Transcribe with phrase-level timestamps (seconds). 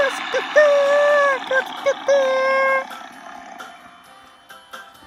[0.00, 0.56] 助けて
[1.44, 2.08] 助けて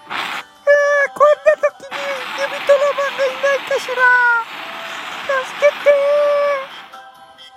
[0.05, 1.98] ああこんな時に
[2.38, 3.98] 指トラマンがいないかしら。
[5.24, 5.89] 助けて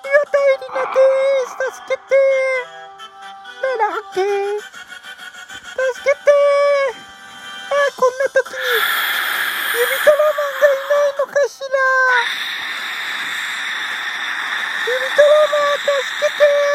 [0.01, 1.03] 岩田絵里奈で
[1.45, 2.15] す助けて
[3.61, 4.25] なら OK 助
[6.05, 6.30] けて
[7.66, 8.65] ああこんな時に
[9.77, 11.77] 指トラマンがいないのかしら
[14.87, 16.66] 指トラマン助けて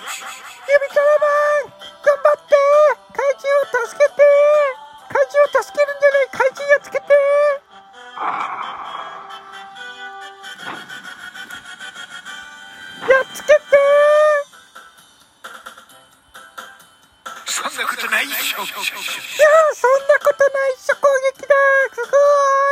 [0.00, 0.08] ラ
[1.20, 1.28] マ
[1.66, 2.56] ン頑張って
[3.12, 4.24] 怪獣を助けて
[5.12, 7.12] 怪獣を助けるんじゃない怪獣やっつけて。
[13.10, 13.60] やっつけて。
[17.46, 18.62] そんなことないでしょ。
[18.62, 18.76] いやー
[19.74, 21.54] そんなことないっしょ攻撃だ
[21.92, 22.69] すごい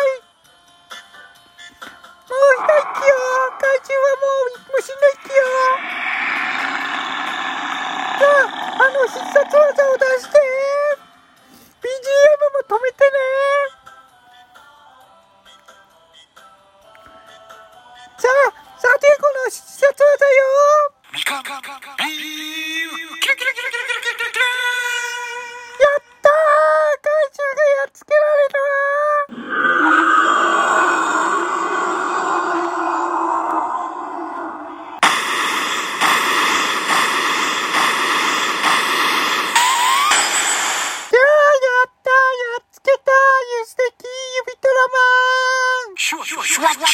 [46.59, 46.91] いやーかっ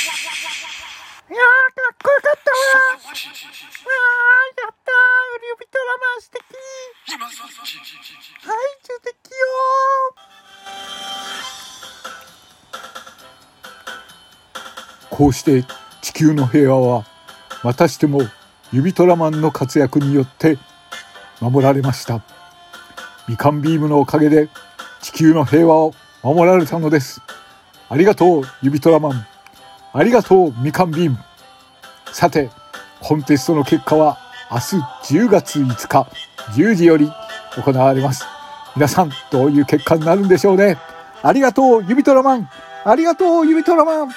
[2.03, 3.17] こよかったわーわー
[4.61, 5.01] やったー。
[5.53, 6.45] 指トラマン素敵。
[8.47, 9.33] はい素敵よ。
[15.09, 15.65] こうして
[16.03, 17.07] 地球の平和は
[17.63, 18.21] またしても
[18.71, 20.59] 指トラマンの活躍によって
[21.41, 22.23] 守られました。
[23.27, 24.51] みかんビームのおかげで
[25.01, 27.23] 地球の平和を守られたのです。
[27.89, 29.27] ありがとう指トラマン。
[29.97, 31.19] ありがとうみかんビーム。
[32.13, 32.51] さて
[33.01, 34.19] コンテストの結果は
[34.51, 34.77] 明日
[35.25, 36.09] 10月5日
[36.53, 37.11] 10時より
[37.57, 38.27] 行われます。
[38.75, 40.79] 皆さんどういう結果になるんでしょうね。
[41.23, 42.51] ありがとう指トラマン。
[42.85, 44.09] ありがとう指トラマン。